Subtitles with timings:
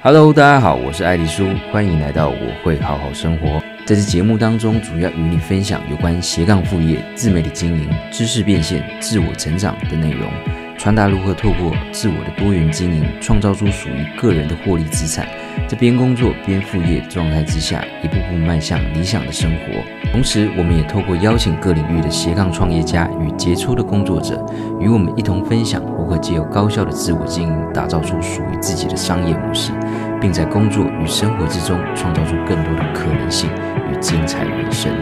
[0.00, 3.60] Hello，大家好，我是爱丽舒，欢迎来到我会好好生活。
[3.84, 10.30] 在这节目当中，主要与你分享有关斜杠副业、自媒体经营、知识变现、自我成长的内容，
[10.78, 15.26] 传达如何透过自我的多元经营，创造出属于个人的获利资产。
[15.66, 20.12] 在边工作边副业状态之下，一步步迈向理想的生活。
[20.12, 24.44] 同时，我们也透过邀请各领域的斜杠创业家与杰出的工作者，
[24.80, 29.72] 与我们一同分享如何借由高效的自我经营，打造出属于自己的商业模式。
[30.20, 33.48] 并在工作与生活之中创造出更多的可能性
[33.88, 34.92] 与精彩人生。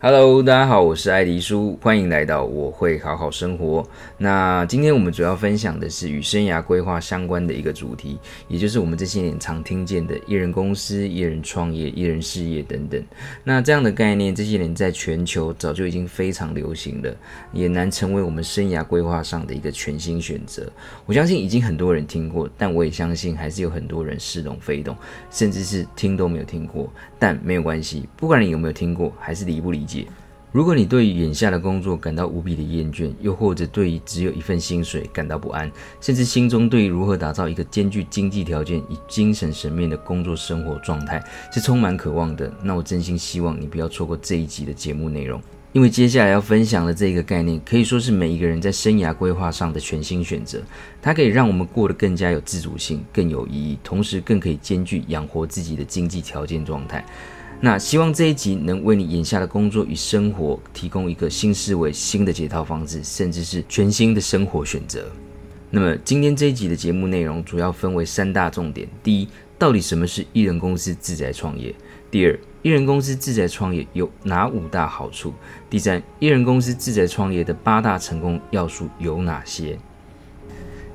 [0.00, 3.84] Hello，大家好，我是艾迪叔，欢迎来到我会好好生活。
[4.16, 13.02] 那今天我们主要分享的是与生涯规划相关的一个主题，也就是我们这些年常听见的一人公司、一人创业、一人事业等等。
[13.42, 17.12] 那这样的概念，这些年在全球早就已经非常流行了，
[17.52, 20.70] 也难成为我们生涯规划上的一个全新选择。
[21.06, 24.96] 我相信已经很多人听过，但我也相信还是有很多人似懂非懂，
[25.28, 26.88] 甚至是听都没有听过。
[27.18, 29.84] 但没有关系，不管你有没有听过，还是理不理
[30.50, 41.22] 如果你对眼下的工作感到无比的厌倦，又或者对于只有一份薪水感到不安，甚至心中对于如何打造一个兼具经济条件与精神层面的工作生活状态
[41.52, 45.38] 是充满渴望的，那我真心希望你不要错过这一集的节目内容，
[45.74, 50.62] 因为接下来要分享的这个概念可以说是每一个人在生涯规划上的全新选择，
[51.02, 57.04] 它可以让我们过得更加有自主性、更有意义，同时更可以兼具养活自己的经济条件状态。
[57.60, 65.10] 那希望这一集能为你眼下的工作与生活提供一个新思维、新的解套方式，甚至是全新的生活选择。
[65.70, 69.28] 那么今天这一集的节目内容主要分为三大重点：第一，
[69.58, 71.72] 到底什么是艺人公司自在创业；
[72.12, 75.32] 第二，艺人公司自在创业有哪五大好处；
[75.68, 79.76] 第三，艺人公司自在创业的八大成功要素有哪些？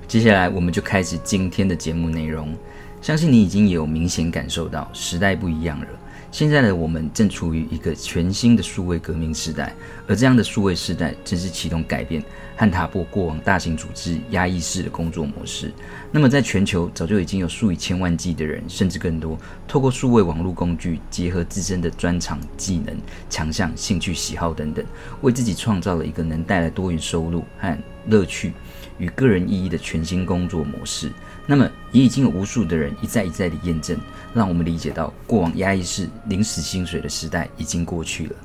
[0.07, 2.55] 接下来我们就开始今天的节目内容。
[3.01, 5.87] 相信你已经有明显感受到时代不一样了。
[6.33, 9.71] 现在的我们正处于一个全新的数位革命时代，
[10.07, 12.23] 而这样的数位时代正是启动改变
[12.57, 15.71] 和打破过往大型组织压抑式的工作模式。
[16.11, 22.97] 那么，在全球早就已经有数以千万计的人，甚至更多，透过数位网络工具，结合自身的专长、技能、
[23.29, 24.83] 强项、兴趣、喜好等等，
[25.21, 27.77] 为自己创造了一个能带来多元收入和
[28.07, 28.53] 乐趣
[28.97, 31.11] 与个人意义的全新工作模式。
[31.45, 33.97] 那么，也已经有无数的人一再一再的验证，
[34.33, 38.35] 让我们理解到过往压抑式临时薪水的时代已经过去了。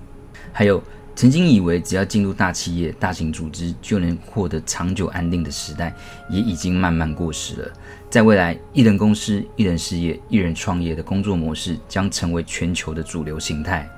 [0.53, 0.83] 还有，
[1.15, 5.95] 曾经以为只要进入大企业、大型组织就能获得长久安定的时代，
[6.29, 7.73] 也已经慢慢过时了。
[8.11, 13.89] 在未来，一人公司、一人事业、一人创业的工作模式将成为全球的主流形态。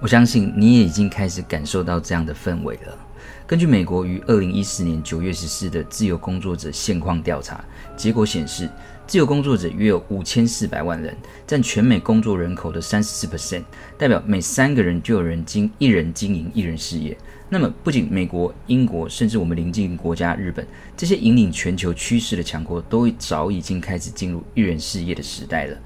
[0.00, 2.98] 我相信你也已经开始感受到这样的氛围了。
[3.46, 7.62] 根据美国于二零一四年九月十四的自由工作者现况调查
[7.94, 8.66] 结果显示，
[9.06, 11.14] 自由工作者约有五千四百万人，
[11.46, 13.64] 占全美工作人口的三十四 percent，
[13.98, 17.14] 代表每三个人就有人经一人经营一人事业。
[17.50, 20.66] 那么，不仅美国、英国，甚至我们邻近国家日本，
[20.96, 25.76] 这些引领全球趋势的强国，都早已经开始进入一人事业的时代了。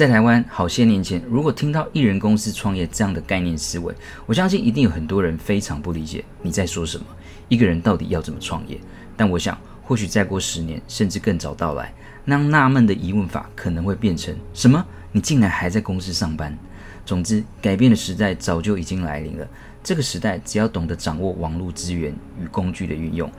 [0.00, 3.94] 在台湾，好些年前，如果听到艺人公司创业这样的概念思维，
[4.24, 7.04] 我相信一定有很多人非常不理解你在说什么，
[7.50, 8.80] 一个人到底要怎么创业？
[9.14, 11.92] 但我想，或许再过十年，甚至更早到来，
[12.24, 14.82] 那样纳闷的疑问法可能会变成什么？
[15.12, 16.56] 你竟然还在公司上班？
[17.04, 19.46] 总之，改变的时代早就已经来临了。
[19.84, 22.10] 这个时代，只要懂得掌握网络资源
[22.40, 23.30] 与工具的运用。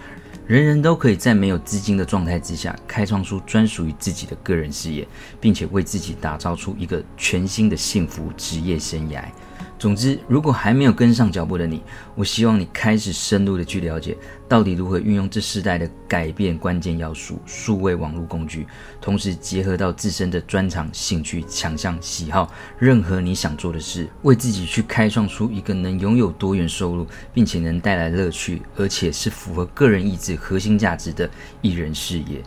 [0.51, 5.07] 人人都可以在没有资金的状态之下，开创出专属于自己的个人事业，
[5.39, 9.23] 并且为自己打造出一个全新的幸福职业生涯。
[9.81, 11.81] 总之，如果还没有跟上脚步的你，
[12.13, 14.15] 我希望你开始深入的去了解，
[14.47, 18.67] 到底如何运用这世代的改变关键要素——数位网络工具，
[19.01, 22.47] 同时结合到自身的专长、兴趣、强项、喜好，
[22.77, 31.27] 任何你想做的事，为自己去开创出一个能拥有多元收入，并且能带来乐趣，而且是符合个人意志核心价值的
[31.63, 32.43] 一人事业。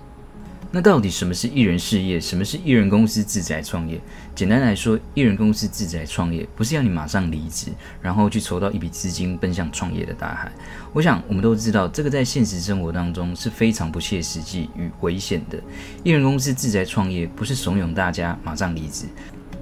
[0.75, 2.21] 那到底什么是艺人事业？
[2.21, 4.01] 什么是艺人公司自在创业？
[4.35, 7.69] 简单来说，艺人公司自在创业不是要你马上离职，
[8.03, 10.51] 然后去筹到一笔资金奔向创业的大海。
[10.93, 15.63] 我想我们都知道，这个在现实生活当中是非常不切实际与危险的。
[16.03, 19.07] 艺人公司自在创业不是怂恿大家马上离职，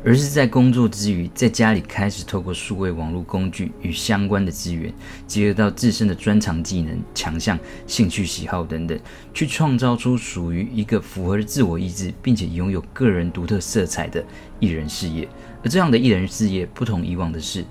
[0.04, 4.92] 而是在工作之余，在家里开始透过数位网络工具与相关的资源，
[5.28, 7.56] 结合到自身的专长技能、强项、
[7.86, 8.98] 兴趣喜好等等，
[9.32, 14.24] 去创造出属于一个符合自我意志，并且拥有个人独特色彩的
[14.58, 15.28] 艺人事业。
[15.64, 17.64] 而这样的艺人事业，不同以往的是，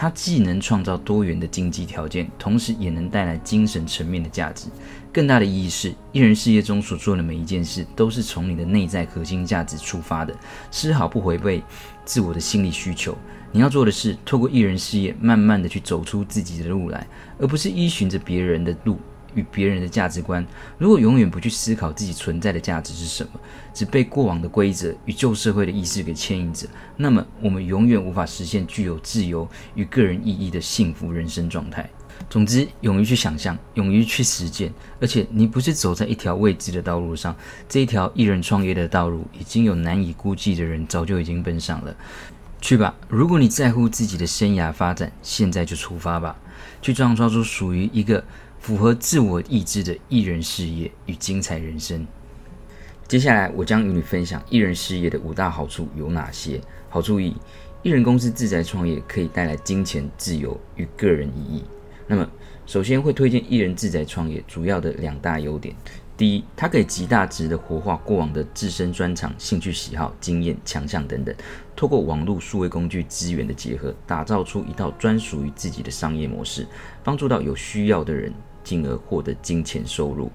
[0.00, 4.68] 它既能创造多元的经济条件，同时也能带来精神层面的价值。
[5.12, 10.32] 更大的意义是，艺人事业中所做的每一件事，都是从你的内在核心价值出发的，
[10.70, 11.60] 丝毫不违背
[12.04, 13.18] 自我的心理需求。
[13.50, 17.04] 你要做的是，透过艺人事业，慢慢的去走出自己的路来，
[17.40, 19.00] 而不是依循着别人的路
[19.34, 20.46] 与别人的价值观。
[20.78, 23.40] 如果永远不去思考自己存在的价值是什么，
[23.72, 26.66] 只被过往的规则与旧社会的意识给牵引着，
[26.96, 31.88] 那么我们永远无法实现具有自由与个人意义的幸福人生状态。
[32.28, 37.34] 总之，勇于去想象，勇于去实践，而且你不是走在一条未知的道路上，
[37.68, 41.94] 这一条艺人创业的道路，已经有难以估计的人早就已经奔上了。
[42.60, 46.36] 去吧，如果你在乎自己的生涯发展，现在就出发吧，
[46.82, 48.22] 去创造出属于一个
[48.68, 52.06] 符合自我意志的艺人事业与精彩人生。
[53.06, 56.60] 接下来，我将与你分享艺人事业的五大好处有哪些。
[56.90, 57.34] 好处一，
[57.82, 61.64] 艺人公司自在创业可以带来金钱自由与个人意义。
[62.06, 62.28] 那么，
[62.66, 65.74] 首先会推荐艺人自在创业主要的两大优点。
[66.14, 71.34] 第一，它可以极大值的活化过往的自身专长、兴趣喜好、经验、强项等等，
[71.74, 76.66] 透过网络数位工具资源的结合，打造出一套专属于自己的商业模式，
[77.02, 78.30] 帮助到有需要的人，
[78.68, 80.30] 进而获得金钱收入。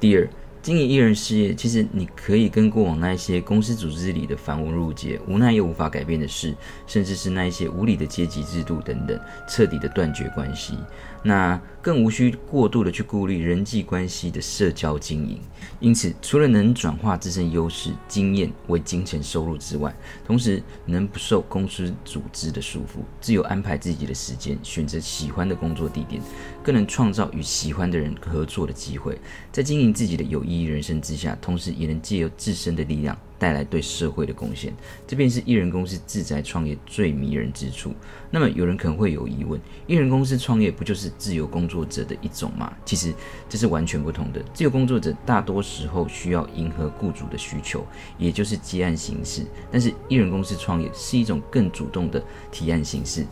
[0.00, 0.26] 第二，
[0.62, 6.54] 经营艺人事业，其实你可以跟过往那些公司组织里的繁文缛节、无奈又无法改变的事，
[6.86, 10.78] 甚至是那一些无理的阶级制度等等，彻底的断绝关系。
[11.22, 15.40] 那更无需过度的去顾虑人际关系的社交经营。
[15.80, 26.20] 因此，除了能转化自身优势经验为金钱收入之外，同时能不受公司组织的束缚，自由安排自己的时间，选择喜欢的工作地点，
[26.62, 29.18] 更能创造与喜欢的人合作的机会。
[29.52, 33.16] 在经营自己的有意义人生之下，同时也能借由自身的力量。
[33.38, 34.72] 带来对社会的贡献，
[35.06, 37.92] 这便是艺人公司自在创业最迷人之处。
[38.30, 42.72] 那么，有人可能会有疑问：艺人公司创业不就是自由工作者的一种吗？
[42.84, 43.14] 其实
[43.48, 44.42] 这是完全不同的。
[44.54, 47.86] 自由工作者大多时候需要迎合雇主的需求，
[48.18, 53.26] 也就是接案形式；但是艺人公司创业是一种更主动的提案形式。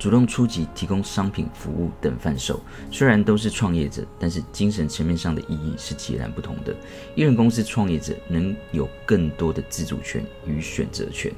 [0.00, 2.58] 主动出击，提供商品、服务等贩售，
[2.90, 6.74] 虽然都是创业者，但是精神层面上的意义是截然不同的。
[7.14, 11.30] 一人公司创业者能有更多的自主权与选择权。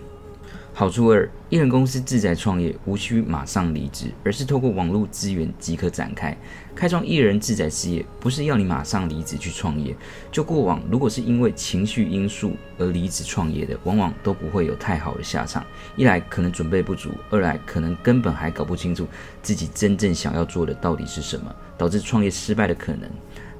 [0.74, 6.36] 好处二，艺人公司自在创业，无需马上离职，而是透过网络资源即可展开。
[6.74, 9.94] 开创艺人自在事业，不是要你马上离职去创业。
[10.30, 15.62] 就过往，如果是因为情绪因素而离职创业的，往往都不会有太好的下场。
[15.94, 19.06] 一来可能准备不足，二来可能根本还搞不清楚
[19.42, 23.02] 自己真正想要做的到底是什么，导致创业失败的可能。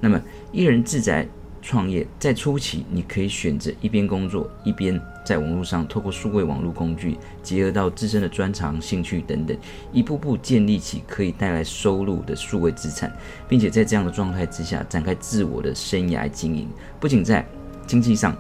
[0.01, 0.19] 那么，
[0.51, 1.29] 艺人自在。
[1.63, 9.57] 创业在初期，你可以选择一边工作，一边在网络上透过数位网络工具，结合到自身的专长、兴趣等等，
[9.93, 13.11] 一步步建立起可以带来收入的数位资产，
[13.49, 16.69] 并且在这样的状态之下展开自我的生涯经营，
[16.99, 17.47] 不仅在
[17.87, 18.37] 经济上。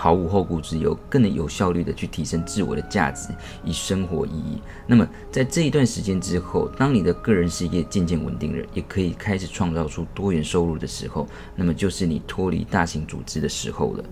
[0.00, 3.28] 毫无后顾之忧，更能有效率地去提升自我的价值
[3.66, 4.58] 与生活意义。
[4.86, 14.04] 那么，在这一段时间之后，当你的个人事业渐渐稳定了，也可以开始创造出多元收入的时候，那么就是你脱离大型组织的时候了。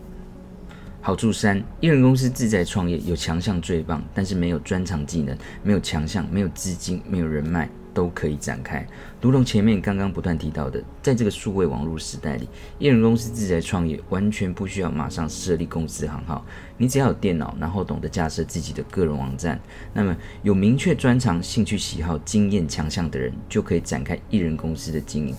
[1.01, 7.67] 好处三，艺人公司自在创业，有强项最棒，但是没有专长技能，没有强项，没有资金，没有人脉。
[7.99, 8.87] 都可以展开，
[9.21, 19.61] 如同前面刚刚不断提到的，在这个数位网络时代里，艺人公司自在创业，完全不需要马上设立公司行号，你只要有电脑，然后懂得架设自己的个人网站，
[19.93, 25.35] 那么有明确专长、兴趣喜好、经验强项的人，就可以展开艺人公司的经营，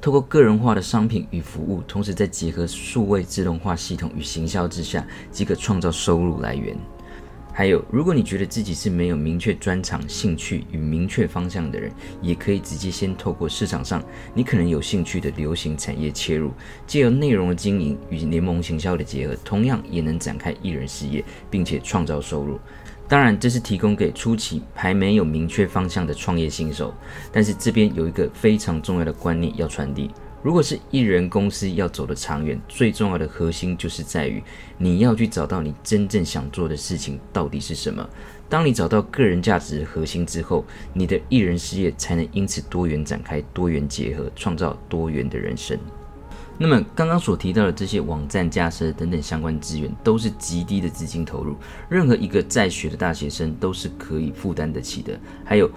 [0.00, 6.76] 透过个人化的商品与服务，同时再结合数位自动化系统与行销之下，即可创造收入来源。
[7.58, 11.90] 还有，如果你觉得自己是没有明确专长、兴趣与明确方向的人，
[12.22, 14.00] 也可以直接先透过市场上
[14.32, 16.52] 你可能有兴趣的流行产业切入，
[16.86, 22.60] 借由内容的经营与联盟行销的结合，同样也能展开艺人事业，并且创造收入。
[23.08, 26.94] 当然，这是提供给初期还没有明确方向的创业新手。
[27.32, 30.12] 但是这边有一个非常重要的观念要传递。
[30.42, 34.42] 如果是艺人公司要走得长远，最重要的核心就是在于
[34.76, 38.08] 你要去找到你真正想做的事情到底是什么。
[38.48, 40.64] 当你找到个人价值核心之后，
[40.94, 45.78] 你的艺人事业才能因此多元展开、多元结合，创造多元的人生。
[46.56, 51.56] 那么刚刚所提到的这些网站架设等等相关资源，都是极低的资金投入，
[51.88, 55.18] 任何一个在学的大学生都是可以负担得起的。
[55.44, 55.70] 还有，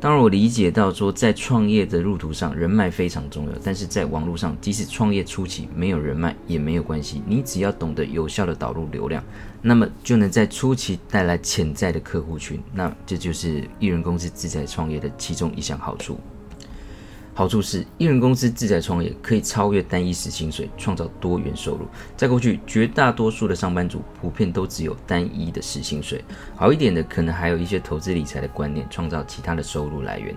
[0.00, 9.20] 当然我理解到说，在创业的路途上，人脉非常重要，但是在网络上，即使创业初期没有人脉也没有关系，你只要懂得有效的导入流量，
[9.60, 16.16] 那么就能在初期带来潜在的客户群，那这就是艺人公司自在创业的其中一项好处。
[17.38, 21.86] 好处是，一人公司自在创业可以超越单一死薪水，创造多元收入。
[22.16, 26.24] 在过去，绝大多数的上班族普遍都只有单一的死薪水。
[26.56, 30.34] 好一点的，可能还有一些投资理财的观念，创造其他的收入来源。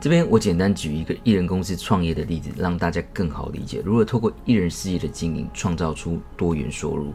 [0.00, 7.12] 这边我简单举一个一人公司创业的例子，让大家更好理解如何透过一人事业的经营，创造出多元收入。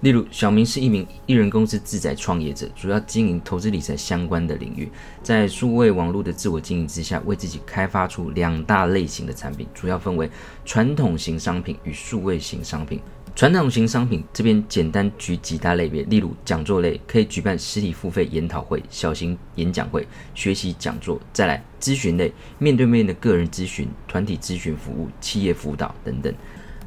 [0.00, 4.90] 例如，小明是一名一人公司自在创业者，主要经营投资理财相关的领域，
[5.22, 10.30] 在数位网络的自我经营之下，为自己开发出两大大类型的产品，主要分为
[10.64, 12.98] 传统型商品与数位型商品。
[13.36, 26.32] 传统型商品这边简单举几大类别，例如讲座类可以举办实体付费研讨会、小型演讲会、学习讲座；再来咨询类，面对面的个人咨询、团体咨询服务、企业辅导等等；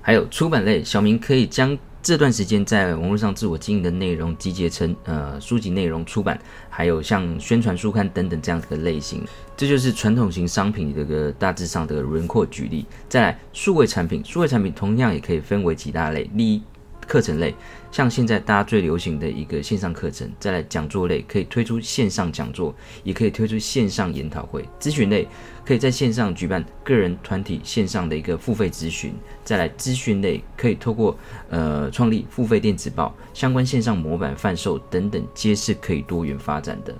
[0.01, 6.37] 还有出版类，小明可以将这段时间在网络上自我经营的内容集结成呃书籍内容出版，
[6.69, 9.23] 还有像宣传书刊等等这样的类型，
[9.55, 12.85] 这就是传统型商品的个大致上的轮廓举例。
[13.07, 16.61] 再来，数位产品，数位产品同样也可以分为几大类，第一。
[17.05, 17.53] 课程类，
[17.93, 22.73] 像现在大家最流行的一个线上课程，再来讲座类，可以推出线上讲座，
[23.03, 24.67] 也可以推出线上研讨会。
[24.79, 25.27] 咨询类，
[25.63, 29.13] 可以在线上举办个人、团体线上的一个付费咨询。
[29.43, 31.15] 再来资讯类，可以透过
[31.51, 36.95] 呃创立付费电子报、相关线上模板贩售等等，皆是可以多元发展的。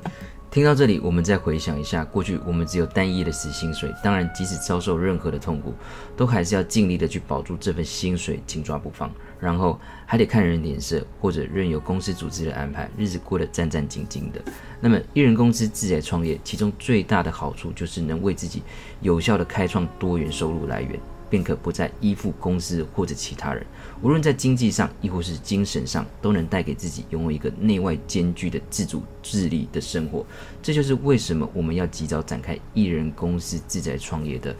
[0.52, 5.74] 听到这里，我们再回想一下，过去我们只有单一的死薪水，当然即使遭受任何的痛苦，
[6.16, 9.12] 都还是要尽力的去保住这份薪水，紧抓不放。
[9.44, 14.42] 然后还得看人脸色，或者任由公司组织的安排，日子过得战战兢兢的。
[14.80, 18.64] 那么一人公司自在创业，其中最大的好处就是能为自己
[19.02, 20.98] 有效的开创多元收入来源。
[21.30, 23.66] 便可不再依附公司或者其他人，
[24.04, 30.24] 无论在经济上亦或是精神上，都能带给自己拥有一个内外兼具的自主自立的生活。
[30.62, 34.56] 这就是为什么我们要及早展开一人公司自在创业的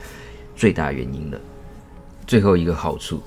[0.56, 1.40] 最大原因了。
[2.26, 3.22] 最后一个好处，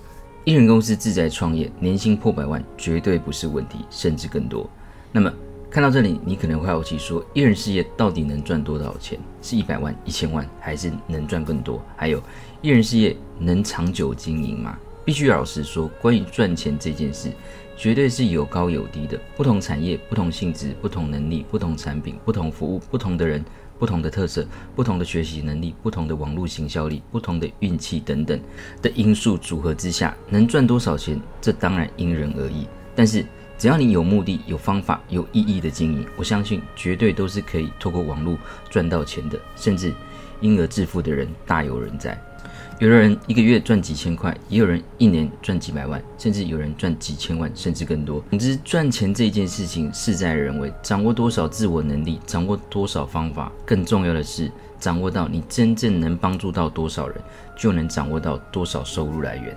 [0.47, 4.71] 一人公司自在创业，年薪破百万绝对不是问题，甚至更多。
[5.11, 5.33] 那么。
[5.69, 9.19] 看到这里，你可能会好奇说，一人事业到底能赚多少钱？
[9.43, 11.83] 是一百万、一千万，还是能赚更多？
[11.97, 12.23] 还有，
[12.63, 14.79] 一人事业能长久经营吗？
[15.05, 17.31] 必须老实说，关于赚钱这件事，
[17.77, 19.21] 绝对是有高有低的。
[19.37, 23.45] 不同产业、不同性质、不同能力、不同产品、不同服务、不同的人、
[23.79, 28.41] 不同的特色、不同的学习能力、不同的网络行销力、不同的运气等等
[28.81, 31.21] 的因素组合之下，能赚多少钱？
[31.41, 32.67] 这当然因人而异。
[32.95, 33.25] 但是，
[33.59, 38.39] 只要你有目的、有方法、有意义的经营，我相信绝对都是可以透过网络
[38.71, 39.93] 赚到钱的，甚至
[40.41, 42.19] 因而致富的人大有人在。
[42.79, 48.23] 有的人一个月赚几千块，也有人一年赚几百万，甚至有人赚几千万，甚至更多。
[48.29, 57.19] 总之，赚钱这件事情事在人为，掌握多少自我能力，掌握多少方法，更重要的是掌握到你真正能帮助到多少人，
[57.57, 59.57] 就能掌握到多少收入来源。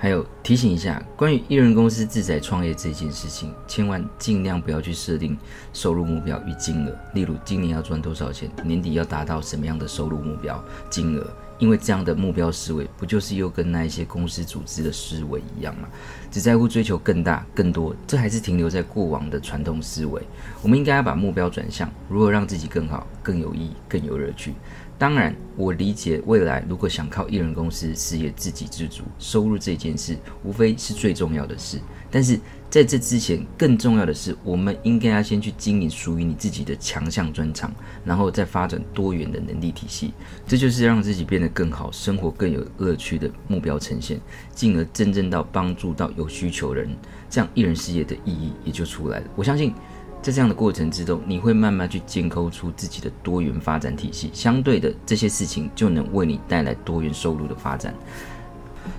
[0.00, 5.36] 还有提醒一下，关于一人公司自在创业这件事情，千万尽量不要去设定
[5.72, 11.26] 收入目标与金额，例如今年要赚多少钱，年底要达到什么样的收入目标金额，
[11.58, 15.88] 因为这样的目标思维，不就是又跟那一些公司组织的思维一样吗？
[16.30, 20.22] 只在乎追求更大、更多，这还是停留在过往的传统思维。
[20.62, 24.54] 我们应该要把目标转向，如何让自己更好、更有意义、更有乐趣。
[24.98, 31.78] 当然，我理解未来如果想靠一人公司事业自给自足，收入这件事无非是最重要的事。
[32.10, 32.38] 但是
[32.70, 37.72] 在这之前，更重要的是，我们应该要先去经营属于你自己的强项专长，
[38.04, 40.12] 然后再发展多元的能力体系。
[40.46, 44.20] 这就是让自己变得更好、生活更有乐趣的目标呈现，
[44.54, 46.88] 进而真正到帮助到有需求人，
[47.30, 49.26] 这样一人事业的意义也就出来了。
[49.34, 49.72] 我相信。
[50.20, 57.94] 在这样的过程之中，你会慢慢去建构出自己的多元发展体系，相对的这些事情就能为你带来多元收入的发展。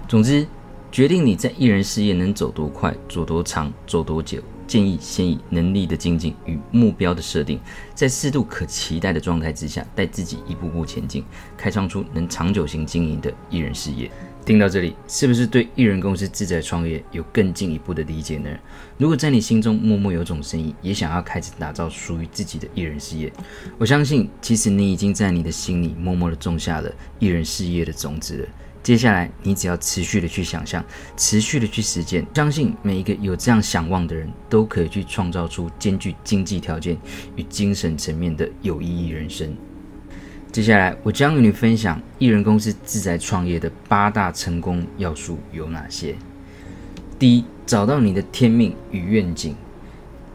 [0.08, 0.48] 总之，
[0.92, 7.60] 决定你在艺人事业能走多快、走多长、走多久，建议先以能力的精进与目标的设定，
[7.94, 11.24] 在适度可期待的状态之下，带自己一步步前进，
[11.56, 14.10] 开创出能长久型经营的艺人事业。
[14.46, 18.50] 听到这里，是不是对艺人公司自在创业有更进一步的理解呢？
[18.98, 23.32] 如果在你心中默默有种声音，也想要开始打造属于自己的艺人事业，
[23.78, 28.48] 我相信，其实你已经在你的心里默默的种下了一人事业的种子了。
[28.82, 30.84] 接下来，你只要持续的去想象，
[31.18, 36.98] 持续的去实践，相信每一个有这样想望的人都可以去创造出兼具经济条件
[37.36, 39.56] 与精神层面的有意义人生。
[40.52, 46.16] 接下来，我将与你分享艺人公司自在创业的八大成功要素有哪些。
[47.20, 49.56] 第一，找到你的天命与愿景，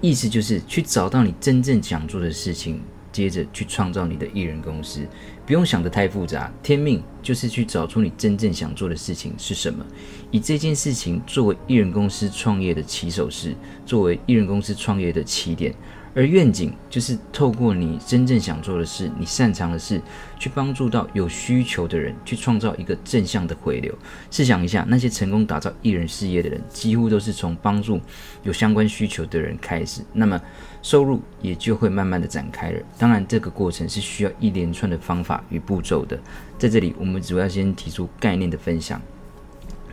[0.00, 2.80] 意思就是去找到你真正想做的事情。
[3.14, 5.06] 接着去创造你的艺人公司，
[5.46, 6.52] 不用想得太复杂。
[6.64, 9.86] 天命就是去找出你真正想做的事情是什么，
[10.32, 13.54] 以这件事情作为艺人公司创业的起手式，
[13.86, 15.72] 作为艺人公司创业的起点。
[16.14, 20.00] 而愿景就是透过你真正想做的事，你擅长的事，
[20.38, 23.92] 去帮助到有需求的人，去创造一个正向的回流。
[24.30, 28.00] 试想一下，那些成功打造艺人事业的人，几乎都是从帮助
[28.44, 30.40] 有相关需求的人开始，那么
[30.82, 32.80] 收入也就会慢慢的展开了。
[32.96, 36.16] 当然，这个过程是需要一连串的方法与步骤的。
[36.56, 39.02] 在这里，我们主要先提出概念的分享。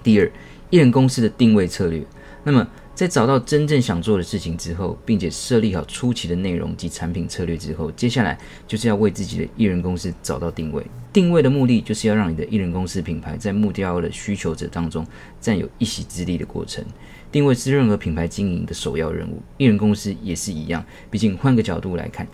[0.04, 0.32] 第二，
[0.70, 2.06] 艺人公司的定位策略。
[2.44, 2.68] 那么
[3.02, 10.86] 在找到真正想做的事情之后，并且设立好初期的内容及产品策略之后，接下来就是要为自己的艺人公司找到定位。
[11.12, 15.04] 定位的目的就是要让你的艺人公司品牌在目标的需求者当中
[15.40, 16.86] 占有一席之地的过程。
[17.32, 20.86] 定位是任何品牌经营的首要任务，艺人公司也是一样。
[21.10, 22.28] 毕竟换个角度来看，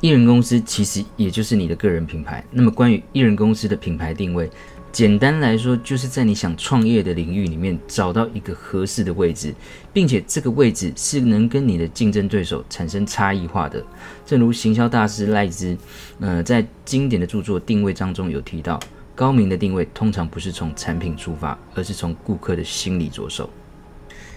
[0.00, 2.42] 艺人公司其实也就是你的个人品牌。
[2.50, 4.48] 那么关于艺人公司的品牌定位，
[4.94, 9.52] 简单来说，就是在你想创业的领域里面找到一个合适的位置，
[9.92, 13.84] 并且这个位置是能跟你的竞争对手产生差异化的。
[14.24, 15.76] 正如行销大师赖兹，
[16.20, 18.78] 呃，在经典的著作《定位》当中有提到，
[19.16, 23.50] 高明的定位通常不是从产品出发，而是从顾客的心理着手。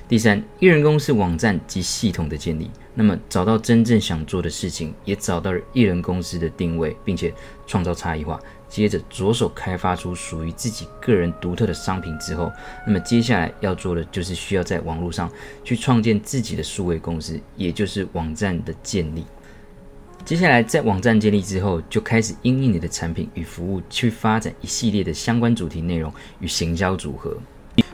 [0.10, 2.72] 第三，一人公司网站及系统的建立。
[2.96, 7.32] 那么找到真正想做的事情，也找到了一人公司的定位，并且
[7.68, 8.40] 创造差异化。
[8.70, 12.52] 接着着手开发出属于自己个人独特的商品之后，
[12.86, 15.32] 那么接下来要做的就是需要在网络上
[15.64, 19.26] 去创建自己的数位公司，也就是网站的建立。
[20.26, 27.38] 接下来在网站建立之后，就开始因应你的产品与服务去发展一系列的相关主题内容与行销组合。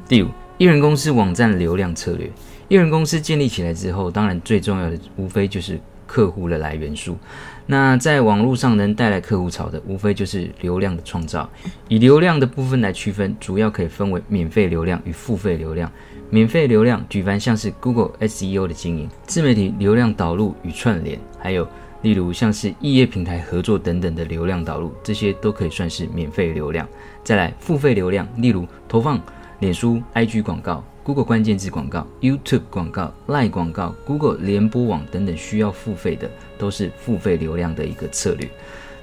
[0.08, 2.28] 第五，艺人公司网站流量策略。
[2.70, 5.80] 艺人公司建立起来之后，当然最重要的无非就是
[6.14, 7.18] 客户的来源数。
[7.66, 11.50] 那在网络上能带来客户潮的，无非就是流量的创造。
[11.88, 15.92] 以流量的部分来区分，主要可以分为免费流量与付费流量。
[16.30, 21.68] 免费流量举凡像是 Google SEO 的经营、自媒体流量导入与串联，还有
[22.04, 26.88] 例如像是异业平台合作等等的流量导入，这些都可以算是免费流量。
[27.24, 29.20] 再来付费流量，例如投放
[29.62, 30.84] 脸书、IG 广告。
[31.04, 38.50] Google 关键字广告、YouTube 广告、Line 广告、Google 联播网等等需要付费的，都是付费流量的一个策略。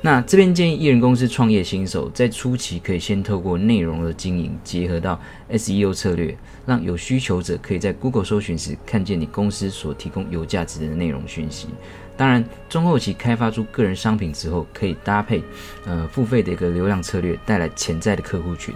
[0.02, 6.34] 那这边建议艺人公司创业新手在初期可以先透过内容的经营，结合到 SEO 策略，
[6.64, 11.68] 让有需求者可以在 Google 搜寻时看见你公司所提供有价值的内容讯息。
[12.16, 15.42] 当然，中后期开发出个人商品之后，可以搭配
[15.84, 18.74] 呃付费的一个流量策略，带来潜在的客户群。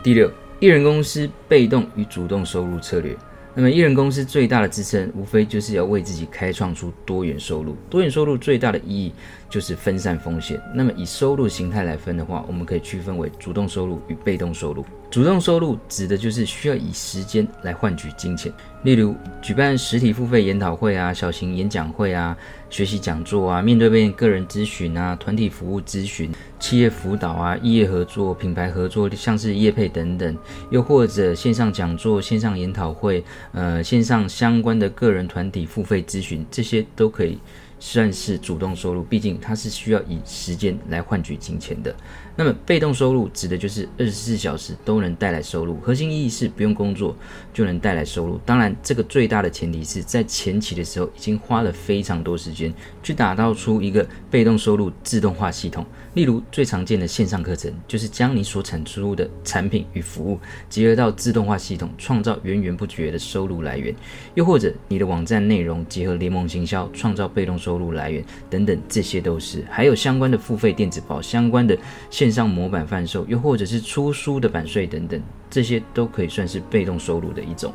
[0.00, 0.30] 第六。
[0.62, 3.16] 艺人公司被动与主动收入策略。
[3.52, 7.76] 那么，艺人公司最大的支撑，无非就是要为自己开创出多元收入。
[7.90, 9.12] 多元收入最大的意义
[9.52, 10.58] 就是分散风险。
[10.74, 14.82] 那么，以收入形态来分的话，我们可以区分为主动收入与被动收入。
[15.10, 18.50] 主动收入指的就是需要以时间来换取金钱，
[18.82, 22.34] 例如举办实体付费研讨会啊、小型演讲会啊、
[22.70, 30.34] 学习讲座啊、面对面个人咨询啊、团体服务咨询、企业辅导啊、异业合作、品牌合作，像是业配等等，
[30.70, 37.38] 又或者线上讲座、线上研讨会，呃，线上相关的个人团体付费咨询，这些都可以。
[37.84, 41.92] 算是主动收入，毕竟它是需要以时间来换取金钱的。
[42.36, 47.14] 那么被动收入指的就是二十四小时都能带来收入，核心意义是不用工作
[47.52, 48.40] 就能带来收入。
[48.46, 55.84] 当然，这个最大的前提是在前期的时候已经花了非常多时间去打造出一个被动收入自动化系统。
[56.14, 63.94] 例如最常见的线上课程，就是将你所产出的产品与服务结合到自动化系统，创造源源不绝的收入来源。
[64.34, 69.64] 又或者你的网站内容结合联盟行销，创造被动收入收入来源等等，这些都是。
[69.70, 71.74] 还有相关的付费电子报、相关的
[72.10, 75.18] 线上模板贩售，又或者是出书的版税等等，
[75.50, 77.72] 这些都可以算是被动收入的一种。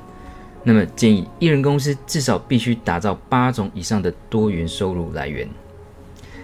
[0.63, 5.49] 那么建议一人公司至少必须打造八种以上的多元收入来源。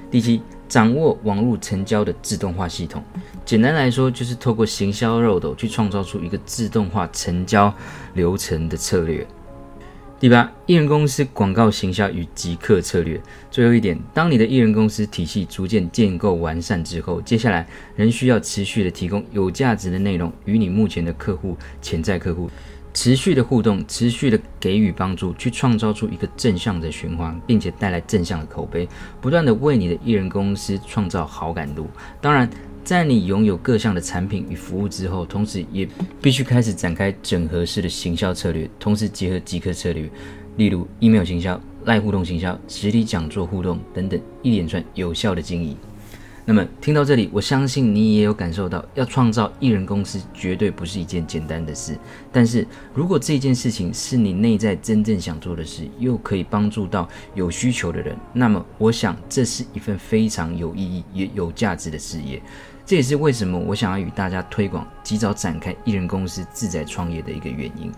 [0.10, 0.42] 第七。
[0.70, 3.04] 掌握网络成交的自动化系统，
[3.46, 7.72] 简单来说就是透过行销漏斗去创造出一个自动化成交
[8.16, 9.28] 流程的策略。
[10.20, 13.20] 第八，艺人公司广告行销与集客策略。
[13.52, 22.50] 最后一点，当你的艺人公司体系逐渐建构完善之后，接下来仍需要持续的提供有价值的内容，与你目前的客户、潜在客户
[22.94, 28.88] 持续的互动，持续的给予帮助，去创造出一个正向的循环，并且带来正向的口碑，
[29.20, 31.90] 不断的为你的艺人公司创造好感度。
[32.22, 32.50] 当然。
[32.84, 35.88] 在你拥有各项的产品与服务之后，同时也
[36.22, 40.10] 必须开始展开整合式的行销策略，同时结合集客策略，
[40.58, 45.78] 例如 email 行销、赖互动行销、实体讲座互动等等一连串有效的经营。
[46.46, 51.98] 那么听到这里，我相信你也有感受到，要创造艺人公司绝对不是一件简单的事。
[52.34, 62.42] 但是如果这件事情是你内在真正想做的事，又可以帮助到有需求的人，那么我想这是一份非常有意义也有价值的事业。
[62.86, 67.92] 这也是为什么我想要与大家推广，及早展开艺人公司自在创业的一个原因。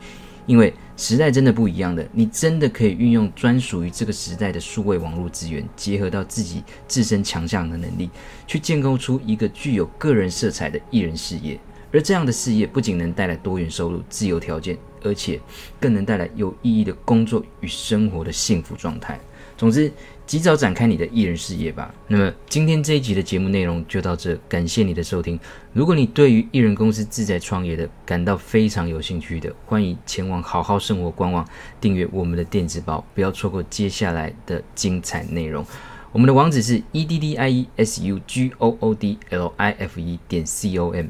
[0.45, 8.11] 因为时代真的不一样的，你真的可以运用专属于这个时代的数位网络资源，结合到自己自身强项的能力，
[8.45, 11.59] 去建构出一个具有个人色彩的艺人事业。
[11.91, 15.41] 而这样的事业不仅能带来多元收入、自由条件，而且
[15.79, 19.19] 更能带来有意义的工作与生活的幸福状态。
[19.57, 19.91] 总之，
[20.25, 21.93] 及早展开你的艺人事业吧。
[22.07, 25.39] 那么，今天这一集的节目内容就到这，感谢你的收听。
[25.73, 31.47] 如果你对于艺人公司自在创业的感到非常有兴趣的，欢迎前往好好生活官网
[31.79, 35.65] 订阅我们的电子报，不要错过接下来的精彩内容。
[36.11, 40.19] 我们的网址是 e d d i e s u g o o d l i f e
[40.27, 41.07] 点 c o m。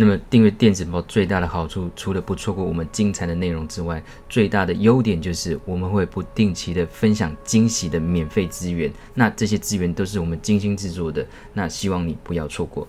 [0.00, 8.88] 那么订阅电子报最大的好处，除了不错过我们精彩的内容之外，最大的优点就是我们会不定期的分享惊喜的免费资源。
[9.12, 12.86] 那这些资源都是我们精心制作的，那希望你不要错过。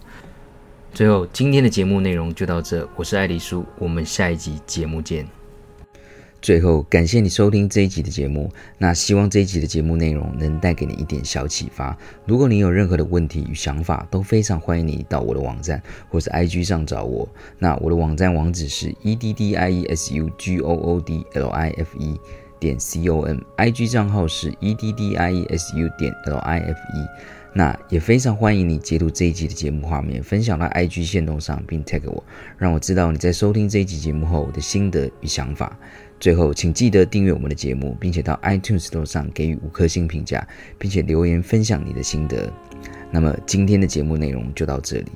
[0.93, 5.38] 最后，今天的节目内容就到这，我是艾丽叔，我们下一集节目见。
[6.41, 8.49] 最后，感谢你收听这一集的节目。
[8.78, 11.97] 那希望这一集的节目内容能带给你一点小启发。
[12.25, 17.28] 如果你有任何的问题与想法，都非常欢迎你到我的网站或是 IG 上找我。
[17.58, 22.17] 那我的网站网址是 e d d i e s u g o o d l i f e
[22.58, 26.60] 点 c o m，IG 账号是 e d d i e s u 点 l i
[26.60, 27.08] f e。
[27.52, 32.23] 那也非常欢迎你截图这一集的节目画面，分享到 IG 限动上，并 tag 我，
[32.58, 35.75] 让我知道你在收听这一集节目后的心得与想法。
[36.19, 40.45] 最后，请记得订阅我们的节目，并且到 iTunes Store 上给予五颗星评价，
[40.77, 42.51] 并且留言分享你的心得。
[43.10, 45.12] 那么，今天的节目内容就到这里。